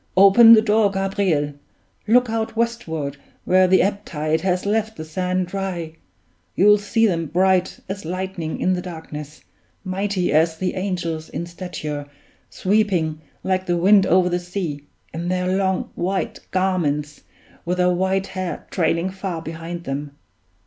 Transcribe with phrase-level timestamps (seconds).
[0.17, 1.53] Open the door, Gabriel!
[2.07, 5.93] look out westward, where the ebb tide has left the sand dry.
[6.55, 9.43] You'll see them bright as lightning in the darkness,
[9.83, 12.07] mighty as the angels in stature,
[12.49, 17.21] sweeping like the wind over the sea, in their long white garments,
[17.63, 20.17] with their white hair trailing far behind them!